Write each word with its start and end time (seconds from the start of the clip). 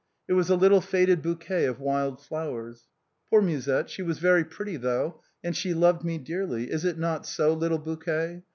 It 0.27 0.33
was 0.33 0.49
a 0.49 0.55
little 0.55 0.81
faded 0.81 1.21
bouquet 1.21 1.65
of 1.65 1.79
wild 1.79 2.19
flowers." 2.19 2.85
Poor 3.29 3.39
Musette! 3.39 3.87
she 3.87 4.01
was 4.01 4.17
very 4.17 4.43
pretty 4.43 4.75
though, 4.75 5.21
and 5.43 5.55
she 5.55 5.75
loved 5.75 6.03
me 6.03 6.17
dearly, 6.17 6.71
is 6.71 6.83
it 6.85 6.97
not 6.97 7.27
so, 7.27 7.53
little 7.53 7.77
bouquet? 7.77 8.41